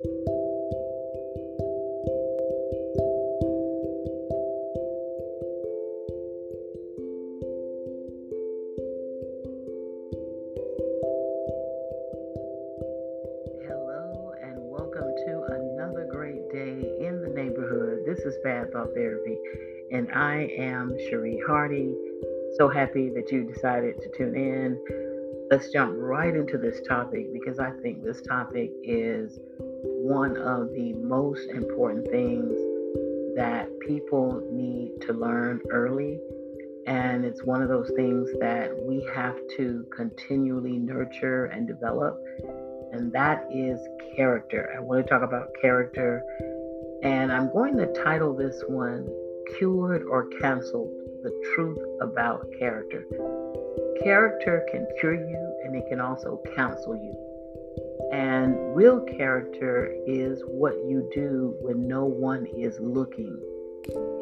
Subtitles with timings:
[0.00, 0.14] Hello
[14.40, 18.04] and welcome to another great day in the neighborhood.
[18.06, 19.36] This is Bad Thought Therapy,
[19.90, 21.92] and I am Cherie Hardy.
[22.56, 24.78] So happy that you decided to tune in.
[25.50, 29.40] Let's jump right into this topic because I think this topic is
[29.82, 32.56] one of the most important things
[33.36, 36.20] that people need to learn early.
[36.86, 42.18] And it's one of those things that we have to continually nurture and develop
[42.92, 43.78] and that is
[44.16, 44.72] character.
[44.76, 46.22] I want to talk about character,
[47.02, 49.08] and I'm going to title this one
[49.56, 50.90] Cured or Canceled
[51.22, 53.04] The Truth About Character.
[54.02, 57.14] Character can cure you, and it can also cancel you.
[58.12, 63.38] And real character is what you do when no one is looking.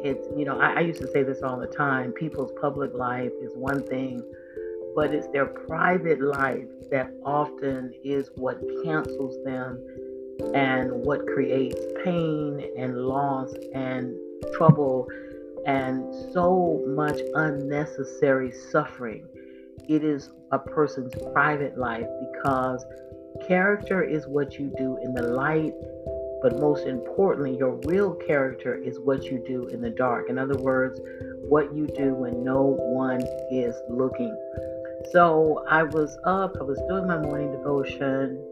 [0.03, 3.31] It's, you know, I, I used to say this all the time people's public life
[3.41, 4.23] is one thing
[4.97, 9.79] but it's their private life that often is what cancels them
[10.55, 14.15] and what creates pain and loss and
[14.57, 15.07] trouble
[15.67, 19.27] and so much unnecessary suffering.
[19.87, 22.83] It is a person's private life because
[23.47, 25.73] character is what you do in the light,
[26.41, 30.29] but most importantly, your real character is what you do in the dark.
[30.29, 30.99] In other words,
[31.41, 33.21] what you do when no one
[33.51, 34.35] is looking.
[35.11, 38.43] So I was up, I was doing my morning devotion,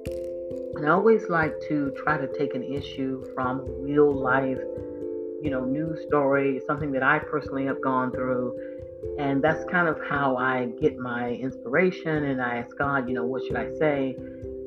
[0.75, 4.59] and I always like to try to take an issue from real life,
[5.42, 8.58] you know, news story, something that I personally have gone through.
[9.20, 12.25] And that's kind of how I get my inspiration.
[12.25, 14.17] And I ask God, you know, what should I say?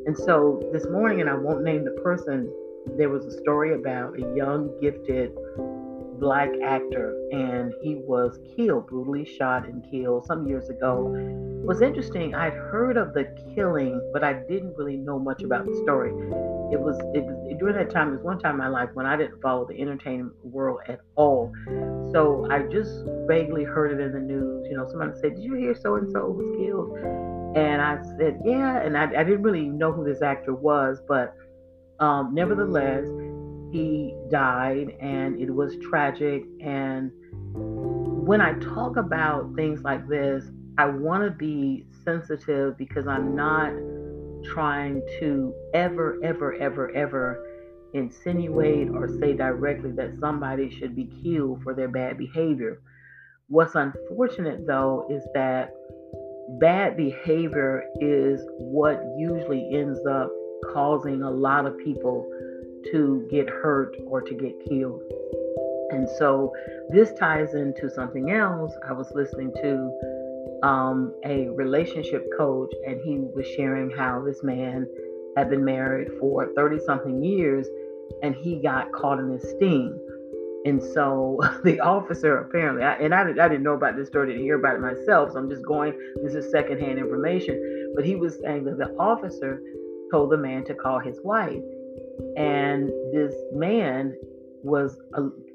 [0.07, 2.53] And so this morning, and I won't name the person,
[2.97, 5.33] there was a story about a young, gifted
[6.19, 11.13] black actor, and he was killed, brutally shot and killed some years ago.
[11.65, 15.75] Was interesting, I'd heard of the killing, but I didn't really know much about the
[15.83, 16.11] story.
[16.73, 18.09] It was, it during that time.
[18.09, 21.01] It was one time in my life when I didn't follow the entertainment world at
[21.17, 21.53] all.
[22.13, 24.67] So I just vaguely heard it in the news.
[24.71, 28.41] You know, somebody said, "Did you hear so and so was killed?" And I said,
[28.45, 31.35] "Yeah," and I, I didn't really know who this actor was, but
[32.01, 33.07] um, nevertheless
[33.73, 36.45] he died and it was tragic.
[36.61, 37.11] And
[38.27, 40.45] when I talk about things like this,
[40.79, 43.73] I want to be sensitive because I'm not
[44.45, 47.45] trying to ever, ever, ever, ever
[47.95, 52.81] insinuate or say directly that somebody should be killed for their bad behavior.
[53.49, 55.75] What's unfortunate though is that
[56.49, 60.31] bad behavior is what usually ends up
[60.73, 62.27] causing a lot of people
[62.93, 65.03] to get hurt or to get killed.
[65.91, 66.53] And so
[66.91, 68.73] this ties into something else.
[68.89, 74.87] I was listening to um, a relationship coach, and he was sharing how this man
[75.37, 77.67] had been married for 30 something years
[78.23, 79.99] and he got caught in this sting.
[80.69, 84.43] And so the officer apparently, I, and I, I didn't know about this story, didn't
[84.43, 85.33] hear about it myself.
[85.33, 87.93] So I'm just going, this is secondhand information.
[87.95, 89.63] But he was saying that the officer
[90.11, 91.63] told the man to call his wife
[92.37, 94.15] and this man
[94.63, 95.01] was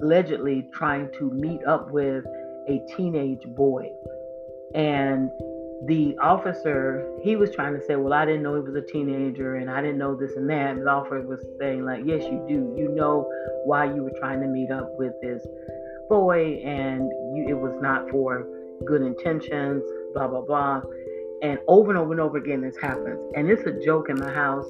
[0.00, 2.24] allegedly trying to meet up with
[2.68, 3.86] a teenage boy
[4.74, 5.30] and
[5.86, 9.56] the officer he was trying to say well i didn't know he was a teenager
[9.56, 10.76] and i didn't know this and that.
[10.76, 12.74] The officer was saying like yes you do.
[12.76, 13.30] You know
[13.64, 15.46] why you were trying to meet up with this
[16.08, 18.46] boy and you, it was not for
[18.86, 19.82] good intentions
[20.14, 20.82] blah blah blah.
[21.42, 23.20] And over and over and over again this happens.
[23.36, 24.66] And it's a joke in the house.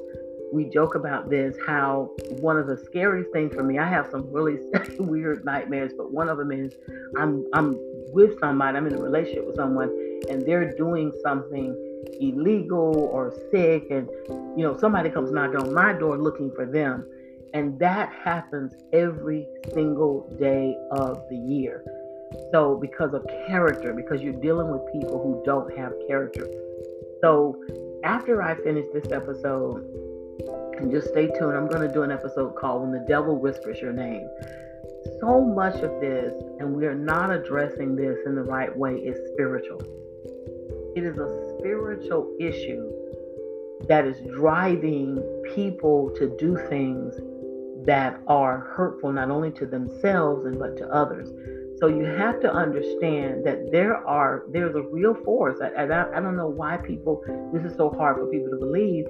[0.53, 2.11] We joke about this how
[2.41, 4.59] one of the scariest things for me i have some really
[4.99, 6.73] weird nightmares but one of them is
[7.19, 7.77] i'm i'm
[8.13, 9.91] with somebody i'm in a relationship with someone
[10.29, 11.75] and they're doing something
[12.21, 14.09] illegal or sick and
[14.57, 17.07] you know somebody comes knocking on my door looking for them
[17.55, 21.85] and that happens every single day of the year
[22.53, 26.47] so because of character because you're dealing with people who don't have character
[27.21, 27.61] so
[28.05, 29.85] after i finish this episode
[30.79, 31.56] and just stay tuned.
[31.56, 34.29] I'm going to do an episode called When the Devil Whispers Your Name.
[35.21, 39.19] So much of this, and we are not addressing this in the right way, is
[39.33, 39.81] spiritual.
[40.96, 42.88] It is a spiritual issue
[43.88, 45.19] that is driving
[45.55, 47.14] people to do things
[47.87, 51.29] that are hurtful not only to themselves and but to others.
[51.81, 55.58] So you have to understand that there are there's a real force.
[55.61, 59.05] I, I, I don't know why people this is so hard for people to believe,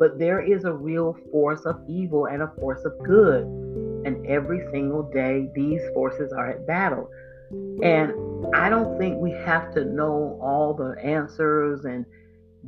[0.00, 3.44] But there is a real force of evil and a force of good.
[4.06, 7.10] And every single day, these forces are at battle.
[7.50, 8.12] And
[8.54, 12.04] I don't think we have to know all the answers and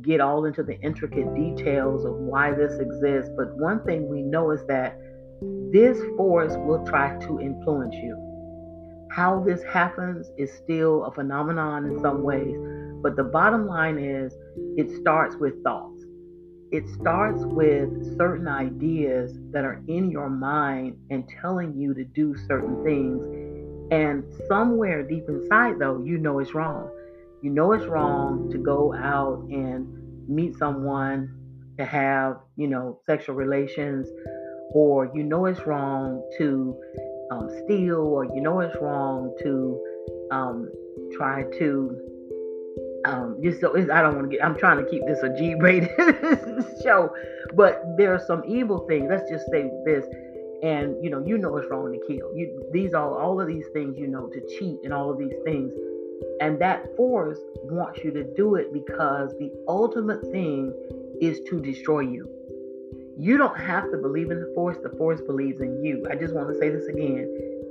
[0.01, 3.31] get all into the intricate details of why this exists.
[3.35, 4.97] But one thing we know is that
[5.71, 8.17] this force will try to influence you.
[9.11, 12.55] How this happens is still a phenomenon in some ways,
[13.01, 14.33] but the bottom line is
[14.77, 16.03] it starts with thoughts.
[16.71, 22.35] It starts with certain ideas that are in your mind and telling you to do
[22.47, 23.48] certain things.
[23.91, 26.89] And somewhere deep inside, though, you know it's wrong.
[27.41, 31.35] You know it's wrong to go out and meet someone
[31.77, 34.07] to have, you know, sexual relations,
[34.73, 36.77] or you know it's wrong to
[37.31, 39.81] um, steal, or you know it's wrong to
[40.31, 40.69] um,
[41.17, 42.09] try to
[43.05, 44.45] um, just so I don't want to get.
[44.45, 45.89] I'm trying to keep this a G-rated
[46.83, 47.13] show,
[47.53, 49.07] but there are some evil things.
[49.09, 50.05] Let's just say this,
[50.63, 52.35] and you know, you know it's wrong to kill.
[52.35, 55.35] You these all all of these things you know to cheat and all of these
[55.45, 55.71] things,
[56.41, 60.73] and that force wants you to do it because the ultimate thing
[61.21, 62.27] is to destroy you.
[63.17, 66.05] You don't have to believe in the force, the force believes in you.
[66.09, 67.27] I just want to say this again.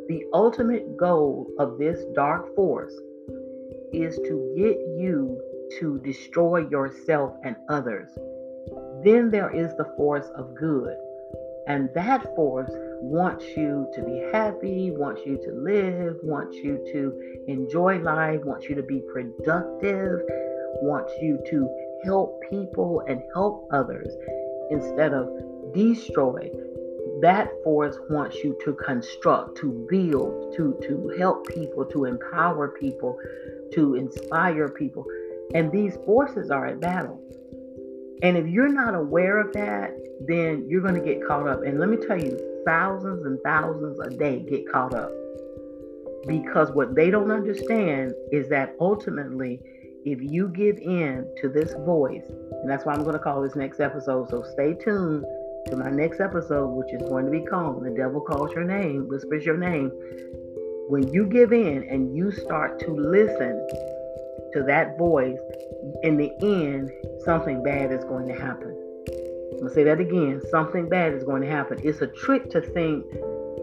[0.09, 2.93] The ultimate goal of this dark force
[3.93, 5.41] is to get you
[5.81, 8.11] to destroy yourself and others.
[9.05, 10.97] Then there is the force of good.
[11.69, 12.71] And that force
[13.03, 18.69] wants you to be happy, wants you to live, wants you to enjoy life, wants
[18.69, 20.21] you to be productive,
[20.81, 21.69] wants you to
[22.05, 24.09] help people and help others
[24.71, 25.29] instead of
[25.75, 26.51] destroy.
[27.21, 33.19] That force wants you to construct, to build, to, to help people, to empower people,
[33.73, 35.05] to inspire people.
[35.55, 37.21] And these forces are at battle.
[38.23, 39.93] And if you're not aware of that,
[40.27, 41.63] then you're going to get caught up.
[41.63, 42.37] And let me tell you,
[42.67, 45.11] thousands and thousands a day get caught up.
[46.27, 49.61] Because what they don't understand is that ultimately,
[50.05, 53.55] if you give in to this voice, and that's why I'm going to call this
[53.55, 54.29] next episode.
[54.31, 55.25] So stay tuned
[55.67, 59.07] to my next episode, which is going to be called The Devil Calls Your Name,
[59.09, 59.93] Whispers Your Name.
[60.89, 63.67] When you give in and you start to listen
[64.53, 65.39] to that voice,
[66.03, 66.91] in the end,
[67.25, 68.77] something bad is going to happen.
[69.53, 71.81] I'm going to say that again something bad is going to happen.
[71.83, 73.05] It's a trick to think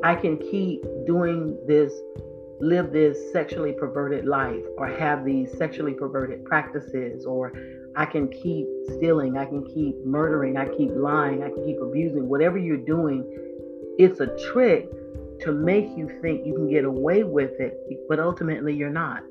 [0.03, 1.93] I can keep doing this
[2.59, 7.51] live this sexually perverted life or have these sexually perverted practices or
[7.95, 8.67] I can keep
[8.97, 13.23] stealing, I can keep murdering, I keep lying, I can keep abusing, whatever you're doing,
[13.97, 14.89] it's a trick
[15.41, 17.77] to make you think you can get away with it,
[18.09, 19.23] but ultimately you're not.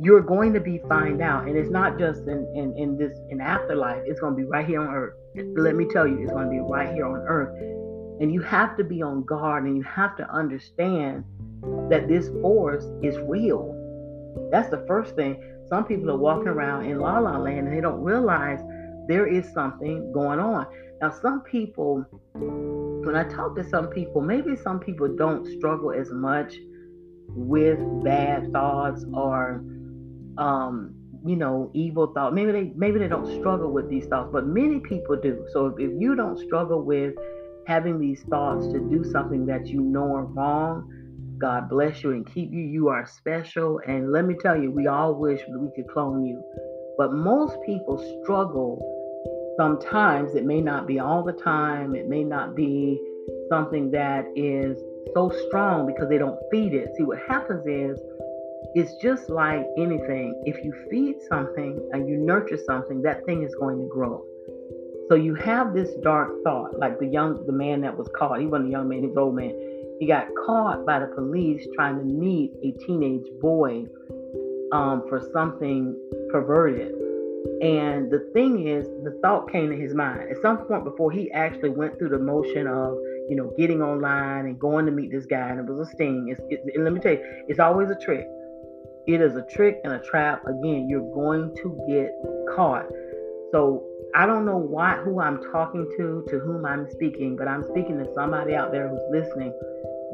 [0.00, 3.40] You're going to be find out, and it's not just in, in, in this in
[3.40, 5.14] afterlife, it's gonna be right here on earth.
[5.56, 7.56] Let me tell you, it's gonna be right here on earth.
[8.20, 11.24] And you have to be on guard and you have to understand
[11.90, 13.74] that this force is real.
[14.50, 15.42] That's the first thing.
[15.68, 18.60] Some people are walking around in la la land and they don't realize
[19.08, 20.66] there is something going on.
[21.00, 26.10] Now, some people, when I talk to some people, maybe some people don't struggle as
[26.10, 26.56] much
[27.28, 29.62] with bad thoughts or,
[30.38, 30.94] um,
[31.24, 32.34] you know, evil thoughts.
[32.34, 35.46] Maybe they maybe they don't struggle with these thoughts, but many people do.
[35.52, 37.14] So if, if you don't struggle with
[37.66, 40.88] having these thoughts to do something that you know are wrong,
[41.38, 42.60] God bless you and keep you.
[42.60, 43.80] You are special.
[43.86, 46.42] And let me tell you, we all wish we could clone you.
[46.96, 48.80] But most people struggle
[49.58, 50.34] sometimes.
[50.34, 53.00] It may not be all the time, it may not be
[53.50, 54.78] something that is
[55.14, 56.90] so strong because they don't feed it.
[56.96, 57.98] See, what happens is,
[58.74, 60.42] it's just like anything.
[60.44, 64.24] If you feed something and you nurture something, that thing is going to grow.
[65.08, 68.40] So you have this dark thought, like the young, the man that was caught.
[68.40, 69.54] He wasn't a young man; he was old man
[69.98, 73.86] he got caught by the police trying to meet a teenage boy
[74.72, 75.96] um, for something
[76.30, 76.92] perverted.
[77.62, 81.30] And the thing is, the thought came to his mind at some point before he
[81.30, 82.94] actually went through the motion of,
[83.28, 86.28] you know, getting online and going to meet this guy, and it was a sting.
[86.28, 88.26] It's, it, let me tell you, it's always a trick.
[89.06, 90.44] It is a trick and a trap.
[90.46, 92.12] Again, you're going to get
[92.56, 92.86] caught.
[93.52, 93.84] So
[94.14, 97.98] I don't know why who I'm talking to, to whom I'm speaking, but I'm speaking
[97.98, 99.52] to somebody out there who's listening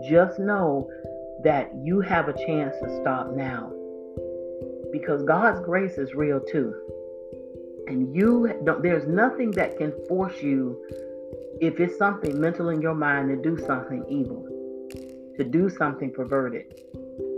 [0.08, 0.90] just know
[1.42, 3.72] that you have a chance to stop now
[4.92, 6.74] because God's grace is real too.
[7.86, 10.78] And you don't, there's nothing that can force you,
[11.60, 14.46] if it's something mental in your mind, to do something evil,
[15.36, 16.80] to do something perverted,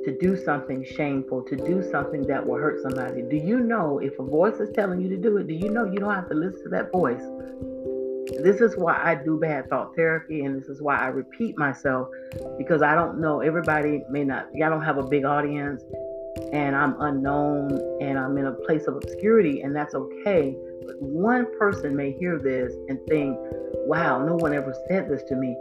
[0.05, 3.23] to do something shameful, to do something that will hurt somebody.
[3.23, 5.85] Do you know if a voice is telling you to do it, do you know
[5.85, 7.23] you don't have to listen to that voice?
[8.43, 12.09] this is why I do bad thought therapy, and this is why I repeat myself
[12.59, 13.41] because I don't know.
[13.41, 15.83] Everybody may not, I don't have a big audience,
[16.53, 20.57] and I'm unknown, and I'm in a place of obscurity, and that's okay.
[20.87, 23.37] But one person may hear this and think,
[23.87, 25.57] wow, no one ever said this to me.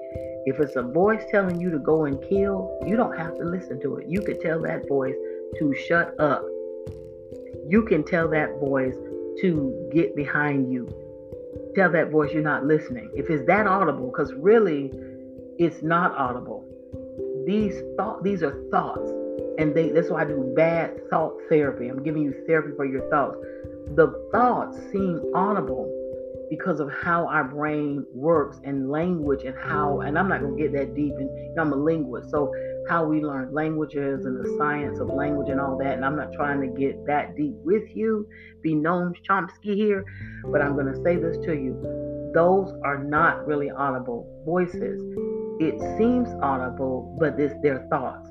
[0.45, 3.79] If it's a voice telling you to go and kill, you don't have to listen
[3.81, 4.07] to it.
[4.07, 5.15] You could tell that voice
[5.57, 6.43] to shut up.
[7.67, 8.95] You can tell that voice
[9.41, 10.89] to get behind you.
[11.75, 13.09] Tell that voice you're not listening.
[13.15, 14.91] If it's that audible, because really
[15.57, 16.65] it's not audible.
[17.47, 19.11] These thought these are thoughts.
[19.57, 21.87] And they that's why I do bad thought therapy.
[21.87, 23.37] I'm giving you therapy for your thoughts.
[23.95, 26.02] The thoughts seem audible
[26.55, 30.71] because of how our brain works and language and how and I'm not gonna get
[30.73, 32.29] that deep and you know, I'm a linguist.
[32.29, 32.51] So
[32.87, 35.93] how we learn languages and the science of language and all that.
[35.93, 38.27] And I'm not trying to get that deep with you,
[38.61, 40.05] be Noam Chomsky here,
[40.51, 42.31] but I'm going to say this to you.
[42.35, 45.01] Those are not really audible voices.
[45.59, 48.29] It seems audible, but it's their thoughts.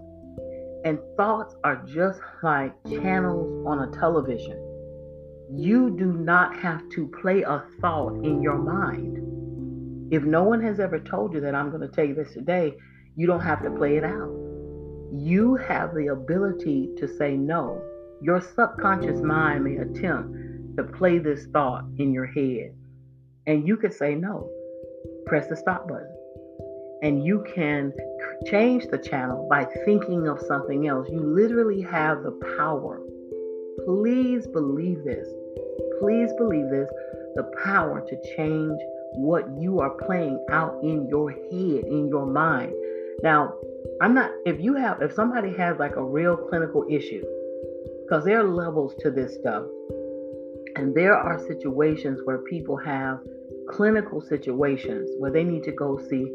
[0.85, 4.72] And thoughts are just like channels on a television.
[5.54, 9.18] You do not have to play a thought in your mind.
[10.11, 12.75] If no one has ever told you that I'm going to tell you this today,
[13.16, 14.32] you don't have to play it out.
[15.12, 17.82] You have the ability to say no.
[18.23, 22.75] Your subconscious mind may attempt to play this thought in your head,
[23.47, 24.49] and you could say no.
[25.26, 26.09] Press the stop button.
[27.02, 27.92] And you can
[28.47, 31.09] change the channel by thinking of something else.
[31.11, 33.02] You literally have the power.
[33.85, 35.28] Please believe this.
[36.02, 36.88] Please believe this
[37.37, 38.78] the power to change
[39.14, 42.73] what you are playing out in your head, in your mind.
[43.23, 43.54] Now,
[44.00, 47.25] I'm not, if you have, if somebody has like a real clinical issue,
[48.02, 49.64] because there are levels to this stuff,
[50.75, 53.21] and there are situations where people have
[53.71, 56.26] clinical situations where they need to go see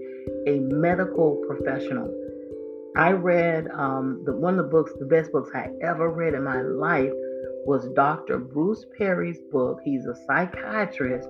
[0.47, 2.13] a medical professional.
[2.95, 6.43] I read um, the, one of the books, the best books I ever read in
[6.43, 7.11] my life
[7.67, 8.39] was Dr.
[8.39, 9.81] Bruce Perry's book.
[9.83, 11.27] He's a psychiatrist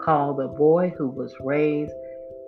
[0.00, 1.92] called The Boy Who Was Raised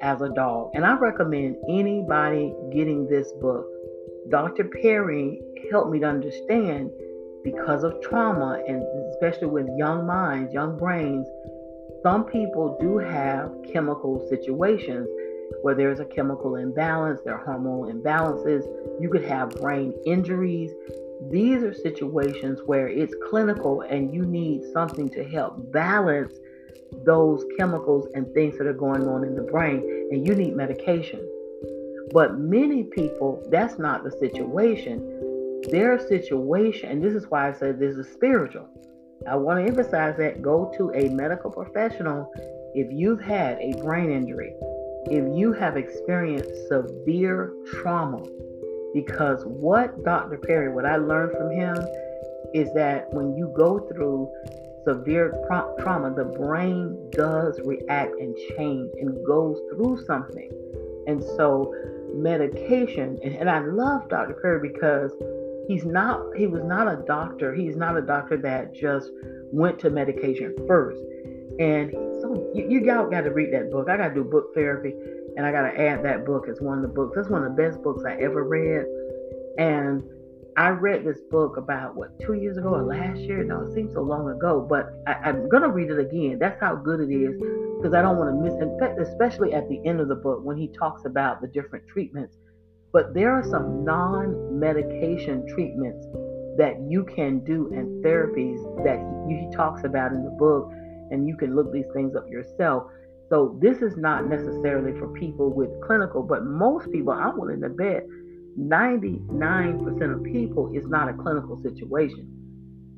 [0.00, 0.70] as a dog.
[0.72, 3.66] And I recommend anybody getting this book.
[4.30, 4.64] Dr.
[4.64, 5.38] Perry
[5.70, 6.90] helped me to understand
[7.44, 11.26] because of trauma and especially with young minds, young brains,
[12.02, 15.08] some people do have chemical situations
[15.60, 18.64] where there's a chemical imbalance, there are hormonal imbalances.
[18.98, 20.72] You could have brain injuries.
[21.30, 26.32] These are situations where it's clinical and you need something to help balance
[27.04, 31.26] those chemicals and things that are going on in the brain, and you need medication.
[32.12, 35.62] But many people, that's not the situation.
[35.70, 38.68] Their situation, and this is why I said this is spiritual.
[39.28, 42.30] I want to emphasize that go to a medical professional
[42.74, 44.54] if you've had a brain injury,
[45.06, 48.22] if you have experienced severe trauma.
[48.94, 50.38] Because what Dr.
[50.38, 51.76] Perry, what I learned from him
[52.54, 54.30] is that when you go through
[54.86, 55.34] severe
[55.80, 60.50] trauma, the brain does react and change and goes through something.
[61.06, 61.74] And so,
[62.14, 64.34] medication, and, and I love Dr.
[64.40, 65.12] Perry because
[65.68, 67.54] he's not, he was not a doctor.
[67.54, 69.10] He's not a doctor that just
[69.52, 71.00] went to medication first.
[71.58, 73.88] And so you, you got, got to read that book.
[73.88, 74.94] I got to do book therapy
[75.36, 77.14] and I got to add that book as one of the books.
[77.14, 78.86] That's one of the best books I ever read.
[79.58, 80.02] And
[80.56, 83.44] I read this book about what two years ago or last year.
[83.44, 86.38] No, it seems so long ago, but I, am gonna read it again.
[86.38, 87.36] That's how good it is
[87.76, 88.54] because I don't want to miss.
[88.62, 91.86] In fact, especially at the end of the book when he talks about the different
[91.86, 92.38] treatments.
[92.92, 96.06] But there are some non-medication treatments
[96.56, 100.72] that you can do and therapies that he, he talks about in the book,
[101.10, 102.84] and you can look these things up yourself.
[103.28, 107.68] So this is not necessarily for people with clinical, but most people, I'm willing to
[107.68, 108.06] bet
[108.58, 112.32] 99% of people is not a clinical situation.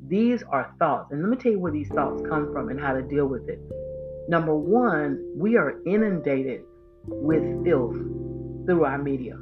[0.06, 1.12] These are thoughts.
[1.12, 3.48] And let me tell you where these thoughts come from and how to deal with
[3.48, 3.60] it.
[4.28, 6.62] Number one, we are inundated
[7.06, 7.96] with filth
[8.66, 9.34] through our media.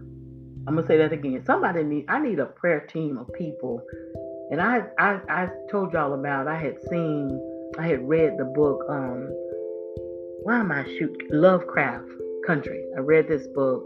[0.68, 1.44] I'm gonna say that again.
[1.44, 3.82] Somebody need I need a prayer team of people.
[4.50, 7.40] And I I, I told y'all about I had seen
[7.78, 9.28] I had read the book um
[10.46, 12.08] why am I shoot Lovecraft
[12.46, 12.84] Country.
[12.96, 13.82] I read this book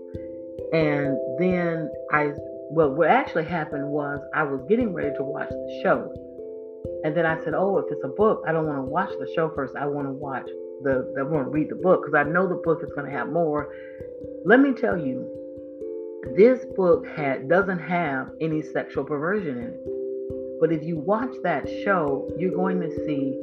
[0.74, 2.32] and then I,
[2.70, 6.12] well, what actually happened was I was getting ready to watch the show.
[7.02, 9.26] And then I said, oh, if it's a book, I don't want to watch the
[9.34, 9.74] show first.
[9.74, 10.50] I want to watch
[10.82, 13.16] the, I want to read the book because I know the book is going to
[13.16, 13.72] have more.
[14.44, 15.26] Let me tell you,
[16.36, 20.60] this book had doesn't have any sexual perversion in it.
[20.60, 23.40] But if you watch that show, you're going to see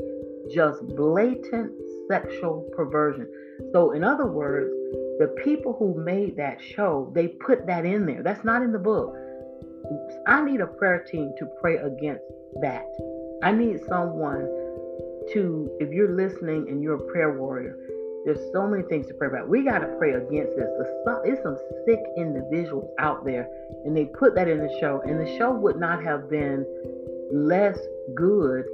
[0.53, 1.71] just blatant
[2.09, 3.27] sexual perversion.
[3.71, 4.71] So, in other words,
[5.19, 8.23] the people who made that show, they put that in there.
[8.23, 9.15] That's not in the book.
[10.27, 12.23] I need a prayer team to pray against
[12.61, 12.85] that.
[13.43, 14.47] I need someone
[15.33, 17.77] to, if you're listening and you're a prayer warrior,
[18.25, 19.47] there's so many things to pray about.
[19.47, 20.67] We got to pray against this.
[21.23, 23.47] There's some sick individuals out there,
[23.85, 26.65] and they put that in the show, and the show would not have been
[27.31, 27.79] less
[28.15, 28.65] good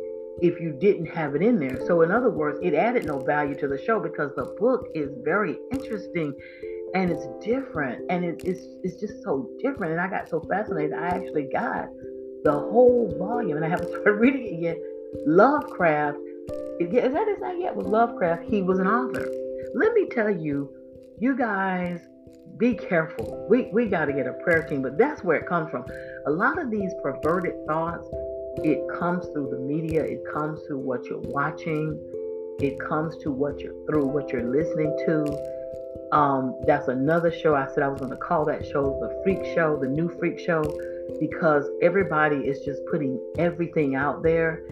[0.42, 1.86] if you didn't have it in there.
[1.86, 5.10] So, in other words, it added no value to the show because the book is
[5.24, 6.34] very interesting
[6.94, 9.94] and it's different and it, it's, it's just so different.
[9.94, 11.88] And I got so fascinated, I actually got
[12.44, 14.78] the whole volume and I haven't started reading it yet.
[15.26, 16.18] Lovecraft,
[16.80, 17.76] is that his yet?
[17.76, 18.44] With Lovecraft?
[18.50, 19.30] He was an author.
[19.76, 20.70] Let me tell you,
[21.20, 22.00] you guys,
[22.58, 23.46] be careful.
[23.50, 25.86] We, we got to get a prayer team, but that's where it comes from.
[26.28, 28.08] A lot of these perverted thoughts,
[28.58, 32.00] it comes through the media, it comes through what you're watching,
[32.60, 36.16] it comes to what you're through what you're listening to.
[36.16, 37.56] Um, that's another show.
[37.56, 40.38] I said I was going to call that show the Freak Show, the new Freak
[40.38, 40.62] Show,
[41.20, 44.64] because everybody is just putting everything out there,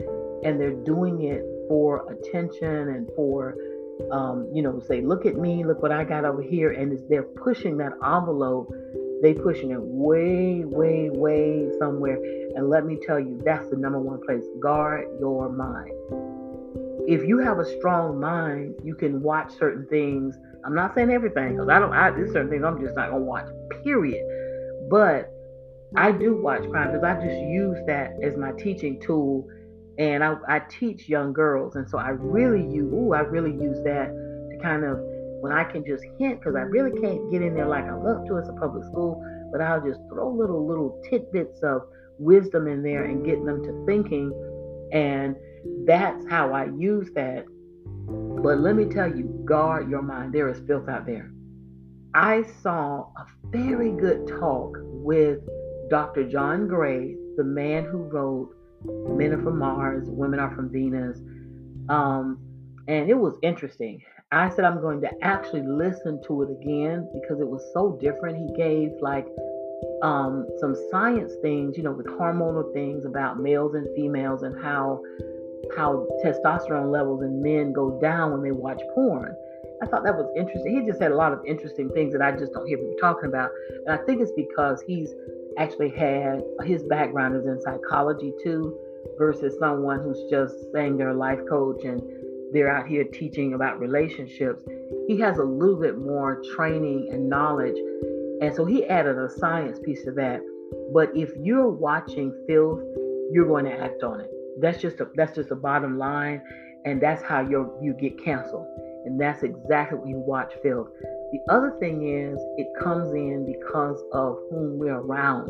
[0.44, 3.56] and they're doing it for attention and for,
[4.12, 7.24] um, you know, say, look at me, look what I got over here, and they're
[7.24, 8.72] pushing that envelope.
[9.22, 12.18] They pushing it way, way, way somewhere
[12.56, 14.44] and let me tell you, that's the number one place.
[14.60, 15.92] Guard your mind.
[17.08, 20.38] If you have a strong mind, you can watch certain things.
[20.66, 21.94] I'm not saying everything because I don't.
[21.94, 23.48] I there's certain things I'm just not gonna watch.
[23.84, 24.24] Period.
[24.90, 25.34] But
[25.96, 29.48] I do watch crime because I just use that as my teaching tool,
[29.98, 32.92] and I, I teach young girls, and so I really use.
[32.94, 34.08] Ooh, I really use that
[34.52, 35.00] to kind of
[35.42, 38.28] when I can just hint because I really can't get in there like I love
[38.28, 38.38] to.
[38.38, 39.22] It's a public school,
[39.52, 41.82] but I'll just throw little little tidbits of
[42.20, 44.32] wisdom in there and get them to thinking.
[44.94, 45.36] And
[45.86, 47.46] that's how I use that.
[48.44, 50.34] But let me tell you, guard your mind.
[50.34, 51.32] There is filth out there.
[52.14, 55.40] I saw a very good talk with
[55.90, 56.28] Dr.
[56.30, 61.20] John Gray, the man who wrote Men Are From Mars, Women Are From Venus.
[61.90, 62.40] Um,
[62.88, 64.02] and it was interesting.
[64.34, 68.38] I said I'm going to actually listen to it again because it was so different.
[68.38, 69.28] He gave like
[70.02, 75.02] um, some science things, you know, with hormonal things about males and females and how
[75.76, 79.36] how testosterone levels in men go down when they watch porn.
[79.82, 80.80] I thought that was interesting.
[80.80, 83.26] He just had a lot of interesting things that I just don't hear people talking
[83.26, 83.50] about.
[83.86, 85.14] And I think it's because he's
[85.58, 88.78] actually had his background is in psychology too,
[89.18, 92.02] versus someone who's just saying they're a life coach and
[92.54, 94.64] they're out here teaching about relationships.
[95.08, 97.78] He has a little bit more training and knowledge
[98.42, 100.42] and so he added a science piece to that.
[100.94, 102.82] But if you're watching filth,
[103.32, 104.32] you're going to act on it.
[104.60, 106.42] That's just a that's just a bottom line,
[106.84, 108.68] and that's how you you get canceled.
[109.06, 110.90] And that's exactly what you watch filth.
[111.32, 115.48] The other thing is it comes in because of whom we're around.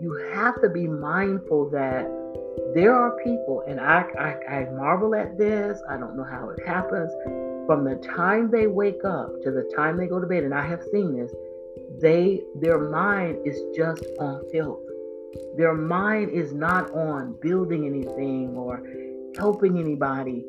[0.00, 2.06] You have to be mindful that
[2.74, 5.80] there are people, and I, I, I marvel at this.
[5.88, 7.12] I don't know how it happens.
[7.66, 10.66] From the time they wake up to the time they go to bed, and I
[10.66, 11.32] have seen this,
[12.00, 14.80] they their mind is just on filth
[15.56, 18.82] their mind is not on building anything or
[19.36, 20.44] helping anybody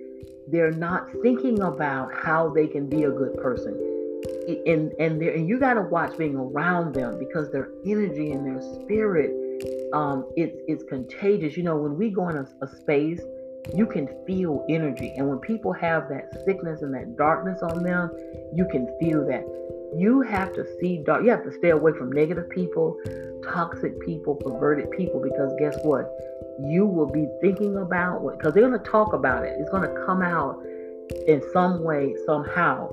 [0.47, 3.73] they're not thinking about how they can be a good person
[4.45, 8.61] and and, and you got to watch being around them because their energy and their
[8.61, 9.31] spirit
[9.95, 13.21] um it's it's contagious you know when we go in a, a space
[13.73, 18.11] you can feel energy and when people have that sickness and that darkness on them
[18.53, 19.43] you can feel that
[19.97, 21.23] you have to see dark.
[21.23, 22.97] You have to stay away from negative people,
[23.43, 26.11] toxic people, perverted people, because guess what?
[26.59, 29.55] You will be thinking about what, because they're going to talk about it.
[29.59, 30.61] It's going to come out
[31.27, 32.91] in some way, somehow.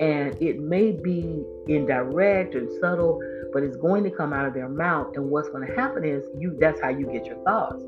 [0.00, 3.20] And it may be indirect and subtle,
[3.56, 5.16] but it's going to come out of their mouth.
[5.16, 7.82] And what's going to happen is you that's how you get your thoughts.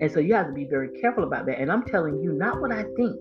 [0.00, 1.60] And so you have to be very careful about that.
[1.60, 3.20] And I'm telling you not what I think,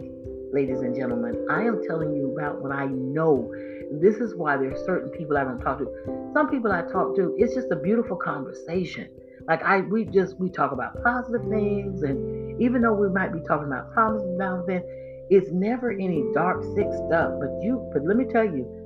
[0.53, 1.45] ladies and gentlemen.
[1.51, 3.51] I am telling you about what I know
[3.99, 6.31] this is why there's certain people I don't talk to.
[6.33, 9.09] Some people I talk to, it's just a beautiful conversation.
[9.45, 13.41] Like I, we just we talk about positive things, and even though we might be
[13.41, 14.83] talking about problems now and then,
[15.29, 17.33] it's never any dark, sick stuff.
[17.41, 18.82] But you, but let me tell you,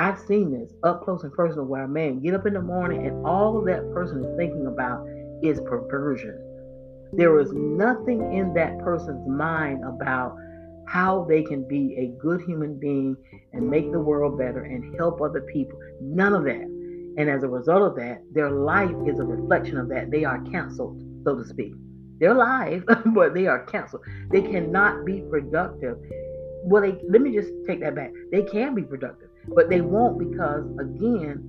[0.00, 3.06] I've seen this up close and personal, where a man get up in the morning
[3.06, 5.06] and all that person is thinking about
[5.42, 6.40] is perversion.
[7.12, 10.38] There is nothing in that person's mind about
[10.88, 13.14] how they can be a good human being
[13.52, 15.78] and make the world better and help other people.
[16.00, 16.64] None of that.
[17.18, 20.10] And as a result of that, their life is a reflection of that.
[20.10, 21.74] They are canceled, so to speak.
[22.18, 22.84] They're alive,
[23.14, 24.04] but they are canceled.
[24.30, 25.98] They cannot be productive
[26.62, 28.12] well, they let me just take that back.
[28.30, 31.46] They can be productive, but they won't because again,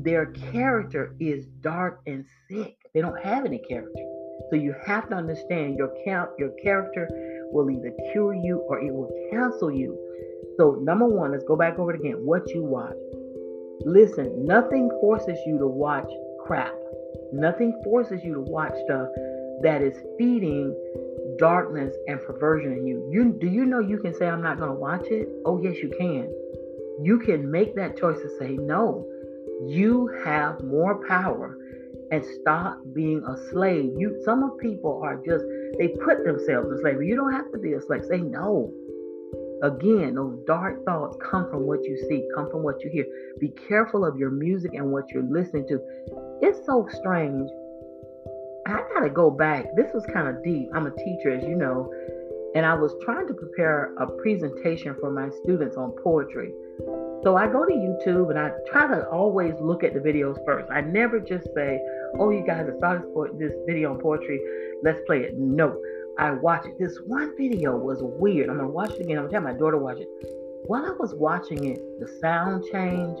[0.00, 2.76] their character is dark and sick.
[2.94, 4.04] They don't have any character.
[4.50, 7.08] So you have to understand your count, your character
[7.52, 9.96] will either cure you or it will cancel you.
[10.56, 12.16] So number one, let's go back over again.
[12.24, 12.94] What you watch.
[13.84, 16.10] Listen, nothing forces you to watch
[16.44, 16.74] crap.
[17.32, 19.08] Nothing forces you to watch stuff
[19.62, 20.74] that is feeding
[21.38, 23.08] darkness and perversion in you.
[23.10, 25.28] You do you know you can say I'm not going to watch it?
[25.44, 26.32] Oh yes, you can.
[27.02, 29.06] You can make that choice to say no.
[29.66, 31.56] You have more power
[32.10, 33.92] and stop being a slave.
[33.96, 35.44] You some of people are just
[35.78, 37.08] they put themselves in slavery.
[37.08, 38.04] You don't have to be a slave.
[38.08, 38.72] Say no.
[39.62, 43.06] Again, those dark thoughts come from what you see, come from what you hear.
[43.40, 45.80] Be careful of your music and what you're listening to.
[46.40, 47.50] It's so strange.
[48.66, 49.74] I gotta go back.
[49.74, 50.68] This was kind of deep.
[50.74, 51.92] I'm a teacher, as you know,
[52.54, 56.52] and I was trying to prepare a presentation for my students on poetry.
[57.22, 60.70] So I go to YouTube and I try to always look at the videos first.
[60.70, 61.80] I never just say,
[62.18, 64.40] "Oh, you guys, I saw this, this video on poetry.
[64.82, 65.76] Let's play it." No,
[66.18, 66.78] I watch it.
[66.78, 68.48] This one video was weird.
[68.48, 69.18] I'm gonna watch it again.
[69.18, 70.08] I'm gonna tell my daughter to watch it.
[70.66, 73.20] While I was watching it, the sound changed,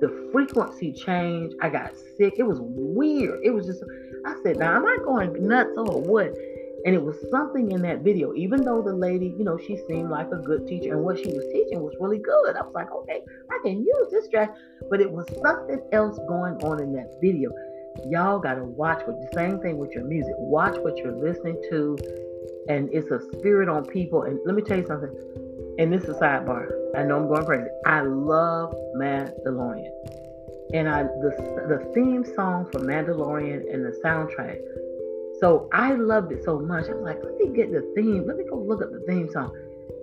[0.00, 1.56] the frequency changed.
[1.60, 2.34] I got sick.
[2.38, 3.40] It was weird.
[3.42, 3.84] It was just.
[4.24, 6.34] I said, "Now, am I going nuts or what?"
[6.84, 10.10] And it was something in that video, even though the lady, you know, she seemed
[10.10, 12.56] like a good teacher and what she was teaching was really good.
[12.56, 14.54] I was like, okay, I can use this track.
[14.90, 17.50] But it was something else going on in that video.
[18.06, 20.34] Y'all got to watch what the same thing with your music.
[20.36, 21.96] Watch what you're listening to
[22.68, 24.22] and it's a spirit on people.
[24.22, 25.10] And let me tell you something.
[25.78, 26.70] And this is a sidebar.
[26.96, 27.68] I know I'm going crazy.
[27.84, 29.90] I love Mandalorian,
[30.72, 34.60] and I the the theme song for Mandalorian and the soundtrack.
[35.40, 36.88] So I loved it so much.
[36.88, 38.26] I'm like, let me get the theme.
[38.26, 39.54] Let me go look up the theme song.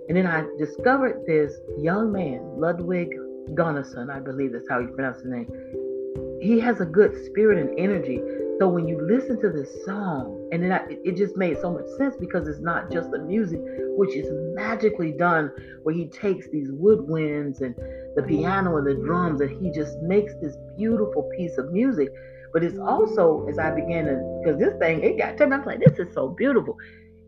[0.08, 3.10] And then I discovered this young man, Ludwig
[3.50, 5.48] Göransson, I believe that's how you pronounce his name.
[6.40, 8.20] He has a good spirit and energy.
[8.58, 11.86] So when you listen to this song, and then I, it just made so much
[11.96, 13.60] sense because it's not just the music,
[13.96, 15.50] which is magically done,
[15.82, 17.74] where he takes these woodwinds and
[18.14, 22.08] the piano and the drums, and he just makes this beautiful piece of music.
[22.52, 25.64] But it's also as I began to, because this thing, it got to me, I'm
[25.64, 26.76] like, this is so beautiful.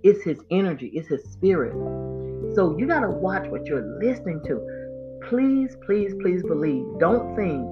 [0.03, 1.73] It's his energy, it's his spirit.
[2.55, 4.61] So you got to watch what you're listening to.
[5.29, 6.85] Please, please, please believe.
[6.99, 7.67] Don't think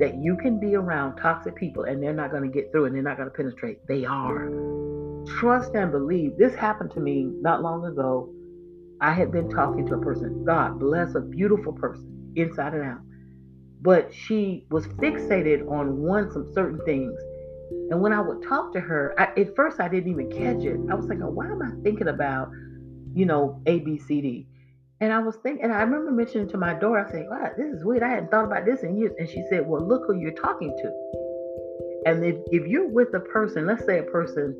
[0.00, 2.94] that you can be around toxic people and they're not going to get through and
[2.94, 3.86] they're not going to penetrate.
[3.86, 4.48] They are.
[5.38, 6.36] Trust and believe.
[6.38, 8.30] This happened to me not long ago.
[9.00, 13.00] I had been talking to a person, God bless a beautiful person, inside and out.
[13.84, 17.20] But she was fixated on one some certain things.
[17.90, 20.80] And when I would talk to her, I, at first I didn't even catch it.
[20.90, 22.50] I was like, oh, why am I thinking about,
[23.14, 24.46] you know, A, B, C, D?
[25.00, 27.66] And I was thinking, and I remember mentioning to my daughter, I said, wow, this
[27.66, 28.02] is weird.
[28.02, 29.12] I hadn't thought about this in years.
[29.18, 30.90] And she said, well, look who you're talking to.
[32.06, 34.56] And if, if you're with a person, let's say a person,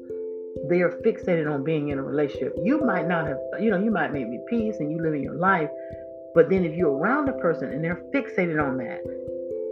[0.68, 3.90] they are fixated on being in a relationship, you might not have, you know, you
[3.90, 5.70] might make me peace and you live in your life.
[6.35, 9.01] But then if you're around a person and they're fixated on that,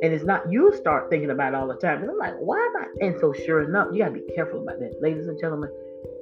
[0.03, 2.03] and it's not you start thinking about it all the time.
[2.03, 3.07] And I'm like, why am I?
[3.07, 5.01] And so sure enough, you gotta be careful about that.
[5.01, 5.70] Ladies and gentlemen,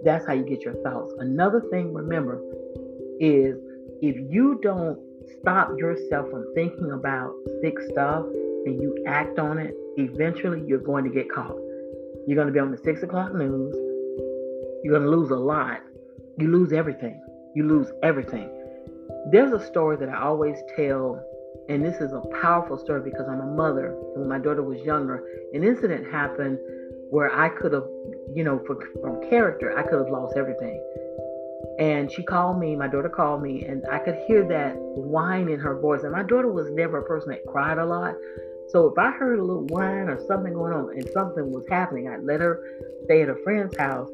[0.05, 1.15] that's how you get your thoughts.
[1.19, 2.43] Another thing, remember,
[3.19, 3.57] is
[4.03, 4.99] if you don't
[5.41, 8.25] stop yourself from thinking about sick stuff
[8.65, 11.57] and you act on it, eventually you're going to get caught.
[12.27, 13.75] You're going to be on the six o'clock news.
[14.83, 15.81] You're going to lose a lot.
[16.39, 17.21] You lose everything.
[17.55, 18.49] You lose everything.
[19.31, 21.23] There's a story that I always tell,
[21.69, 23.95] and this is a powerful story because I'm a mother.
[24.15, 26.59] When my daughter was younger, an incident happened
[27.11, 27.87] where I could have,
[28.35, 30.83] you know, for, from character, I could have lost everything.
[31.79, 35.61] And she called me, my daughter called me, and I could hear that whine in
[35.61, 36.03] her voice.
[36.03, 38.15] And my daughter was never a person that cried a lot.
[38.69, 42.09] So if I heard a little whine or something going on and something was happening,
[42.09, 42.63] I'd let her
[43.05, 44.11] stay at a friend's house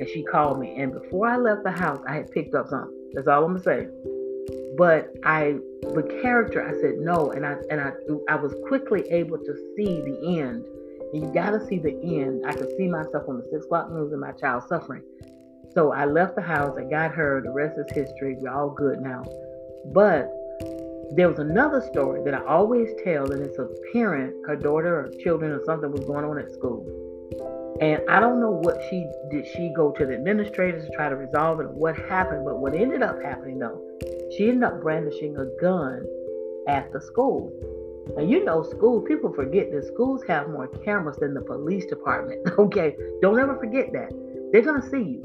[0.00, 0.76] and she called me.
[0.78, 2.94] And before I left the house, I had picked up something.
[3.12, 3.88] That's all I'm gonna say.
[4.78, 7.90] But I, the character, I said no, and I and I
[8.28, 10.64] I was quickly able to see the end.
[11.12, 12.44] And you gotta see the end.
[12.46, 15.02] I could see myself on the six o'clock news and my child suffering.
[15.74, 16.76] So I left the house.
[16.78, 17.42] I got her.
[17.42, 18.36] The rest is history.
[18.38, 19.24] We're all good now.
[19.92, 20.32] But
[21.10, 25.10] there was another story that I always tell, and it's a parent, her daughter or
[25.24, 26.86] children or something was going on at school.
[27.80, 29.46] And I don't know what she did.
[29.46, 32.44] She go to the administrators to try to resolve it or what happened.
[32.44, 33.80] But what ended up happening though,
[34.36, 36.04] she ended up brandishing a gun
[36.68, 37.52] at the school.
[38.16, 42.48] And you know, school people forget that schools have more cameras than the police department.
[42.58, 44.10] Okay, don't ever forget that.
[44.52, 45.24] They're gonna see you.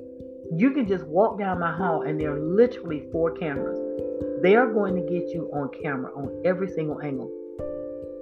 [0.51, 3.79] You can just walk down my hall and there are literally four cameras.
[4.41, 7.31] They are going to get you on camera on every single angle.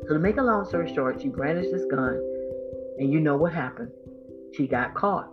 [0.07, 2.21] So to make a long story short, she brandished this gun,
[2.99, 3.91] and you know what happened.
[4.53, 5.30] She got caught.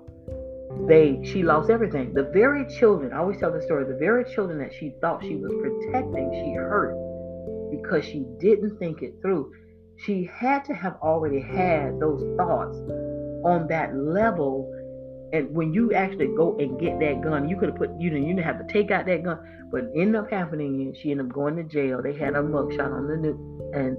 [0.86, 2.14] They she lost everything.
[2.14, 5.36] The very children, I always tell the story, the very children that she thought she
[5.36, 6.94] was protecting, she hurt
[7.70, 9.52] because she didn't think it through.
[9.96, 12.76] She had to have already had those thoughts
[13.44, 14.72] on that level.
[15.32, 18.16] And when you actually go and get that gun, you could have put, you know,
[18.16, 19.38] you didn't have to take out that gun.
[19.70, 22.00] But ended up happening, is she ended up going to jail.
[22.02, 23.98] They had a mugshot on the new, and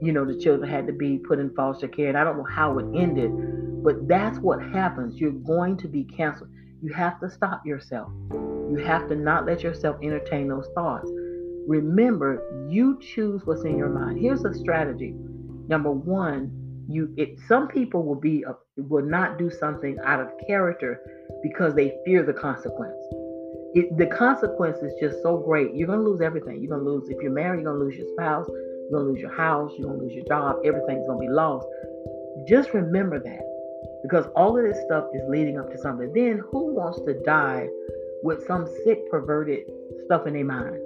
[0.00, 2.08] you know, the children had to be put in foster care.
[2.08, 3.30] And I don't know how it ended,
[3.82, 5.20] but that's what happens.
[5.20, 6.50] You're going to be canceled.
[6.82, 8.10] You have to stop yourself.
[8.32, 11.10] You have to not let yourself entertain those thoughts.
[11.66, 14.18] Remember, you choose what's in your mind.
[14.18, 15.14] Here's a strategy.
[15.68, 16.50] Number one,
[16.88, 21.00] you it some people will be a, will not do something out of character
[21.42, 22.98] because they fear the consequence.
[23.74, 25.74] It, the consequence is just so great.
[25.74, 26.60] You're gonna lose everything.
[26.60, 27.62] You're gonna lose if you're married.
[27.62, 28.48] You're gonna lose your spouse.
[28.48, 29.70] You're gonna lose your house.
[29.78, 30.56] You're gonna lose your job.
[30.64, 31.66] Everything's gonna be lost.
[32.48, 33.51] Just remember that
[34.02, 36.12] because all of this stuff is leading up to something.
[36.12, 37.68] Then who wants to die
[38.22, 39.70] with some sick, perverted
[40.04, 40.78] stuff in their mind?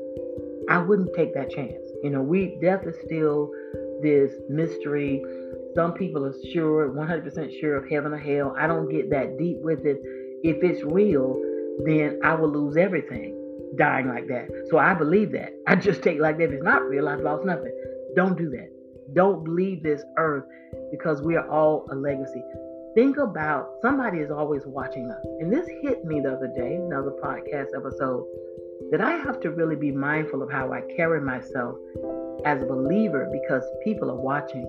[0.69, 1.83] I wouldn't take that chance.
[2.03, 3.51] You know, we death is still
[4.03, 5.25] this mystery.
[5.75, 8.55] Some people are sure, 100% sure of heaven or hell.
[8.59, 9.99] I don't get that deep with it.
[10.43, 11.41] If it's real,
[11.85, 13.35] then I will lose everything
[13.77, 14.49] dying like that.
[14.71, 15.53] So I believe that.
[15.67, 16.45] I just take like that.
[16.45, 17.73] If it's not real, I've lost nothing.
[18.15, 18.71] Don't do that.
[19.15, 20.45] Don't leave this earth
[20.91, 22.43] because we are all a legacy.
[22.97, 25.23] Think about somebody is always watching us.
[25.39, 28.27] And this hit me the other day, another podcast episode,
[28.91, 31.77] that I have to really be mindful of how I carry myself
[32.47, 34.65] as a believer because people are watching.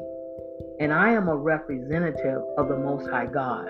[0.82, 3.70] And I am a representative of the Most High God.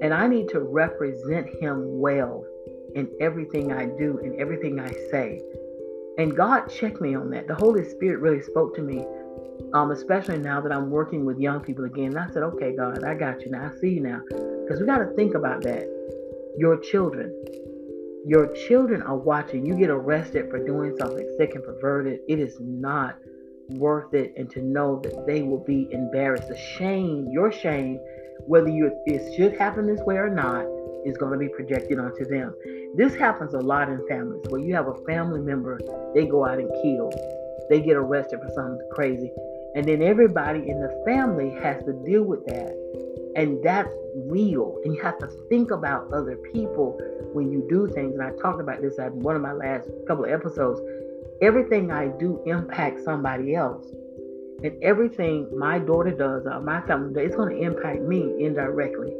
[0.00, 2.46] And I need to represent Him well
[2.94, 5.42] in everything I do and everything I say.
[6.18, 7.48] And God checked me on that.
[7.48, 9.04] The Holy Spirit really spoke to me,
[9.74, 12.16] um, especially now that I'm working with young people again.
[12.16, 13.70] I said, okay, God, I got you now.
[13.72, 14.20] I see you now.
[14.28, 15.88] Because we got to think about that.
[16.58, 17.34] Your children.
[18.26, 19.64] Your children are watching.
[19.66, 22.20] You get arrested for doing something sick and perverted.
[22.28, 23.16] It is not
[23.70, 24.34] worth it.
[24.36, 26.48] And to know that they will be embarrassed.
[26.48, 27.98] The shame, your shame,
[28.46, 30.66] whether you it should happen this way or not,
[31.04, 32.54] is going to be projected onto them.
[32.94, 35.80] This happens a lot in families where you have a family member,
[36.14, 37.10] they go out and kill,
[37.68, 39.30] they get arrested for something crazy,
[39.74, 42.76] and then everybody in the family has to deal with that.
[43.34, 43.88] And that's
[44.26, 44.78] real.
[44.84, 46.98] And you have to think about other people
[47.32, 48.14] when you do things.
[48.14, 50.80] And I talked about this at one of my last couple of episodes.
[51.40, 53.86] Everything I do impacts somebody else.
[54.62, 59.12] And everything my daughter does or my family does, it's going to impact me indirectly.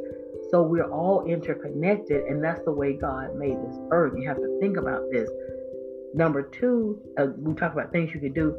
[0.51, 4.13] So we're all interconnected, and that's the way God made this earth.
[4.15, 5.29] You have to think about this.
[6.13, 8.55] Number two, uh, we talk about things you can do.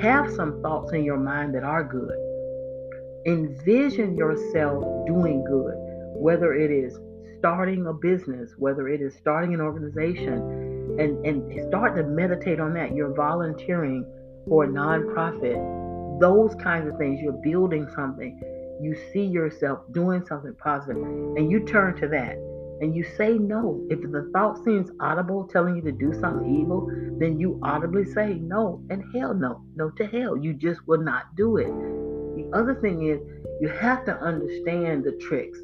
[0.00, 2.16] Have some thoughts in your mind that are good.
[3.26, 5.74] Envision yourself doing good,
[6.16, 6.98] whether it is
[7.38, 12.74] starting a business, whether it is starting an organization, and, and start to meditate on
[12.74, 12.94] that.
[12.94, 14.04] You're volunteering
[14.48, 17.20] for a nonprofit, those kinds of things.
[17.22, 18.40] You're building something
[18.82, 22.36] you see yourself doing something positive and you turn to that
[22.82, 23.86] and you say no.
[23.88, 28.34] If the thought seems audible telling you to do something evil, then you audibly say
[28.34, 29.62] no and hell no.
[29.76, 30.36] No to hell.
[30.36, 31.68] You just will not do it.
[31.68, 33.20] The other thing is
[33.60, 35.60] you have to understand the tricks.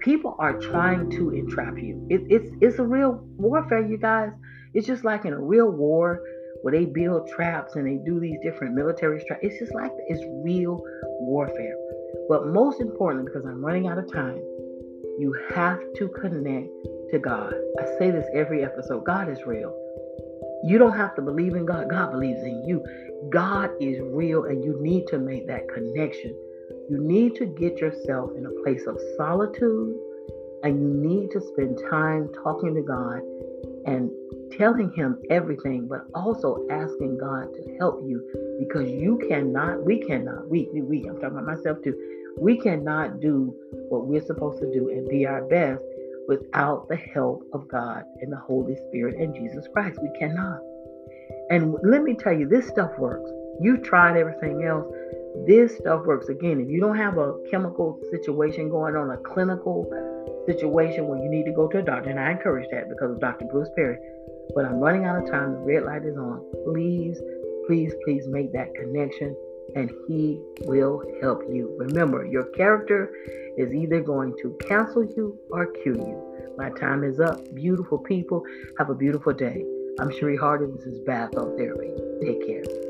[0.00, 2.04] People are trying to entrap you.
[2.10, 4.32] It, it's it's a real warfare, you guys.
[4.74, 6.20] It's just like in a real war
[6.62, 9.40] where they build traps and they do these different military traps.
[9.44, 10.82] It's just like it's real
[11.20, 11.76] warfare.
[12.28, 14.42] But most importantly, because I'm running out of time,
[15.20, 16.68] you have to connect
[17.10, 17.52] to God.
[17.78, 19.76] I say this every episode God is real.
[20.64, 22.82] You don't have to believe in God, God believes in you.
[23.30, 26.34] God is real, and you need to make that connection.
[26.88, 29.94] You need to get yourself in a place of solitude,
[30.62, 33.20] and you need to spend time talking to God
[33.84, 34.10] and
[34.52, 40.48] telling Him everything, but also asking God to help you because you cannot, we cannot,
[40.48, 41.94] we, we, we, I'm talking about myself too,
[42.40, 43.54] we cannot do
[43.90, 45.82] what we're supposed to do and be our best
[46.26, 49.98] without the help of God and the Holy Spirit and Jesus Christ.
[50.00, 50.60] We cannot.
[51.50, 53.30] And let me tell you, this stuff works.
[53.60, 54.86] You've tried everything else.
[55.46, 56.28] This stuff works.
[56.28, 59.84] Again, if you don't have a chemical situation going on, a clinical
[60.46, 63.20] situation where you need to go to a doctor, and I encourage that because of
[63.20, 63.46] Dr.
[63.46, 63.98] Bruce Perry,
[64.54, 65.52] but I'm running out of time.
[65.52, 66.42] The red light is on.
[66.64, 67.20] Please,
[67.66, 69.36] please, please make that connection
[69.74, 71.74] and He will help you.
[71.78, 73.12] Remember, your character
[73.56, 76.54] is either going to cancel you or cue you.
[76.56, 77.40] My time is up.
[77.54, 78.42] Beautiful people,
[78.78, 79.64] have a beautiful day.
[79.98, 80.66] I'm Cherie Hardy.
[80.76, 81.90] This is Bath Therapy.
[82.22, 82.89] Take care.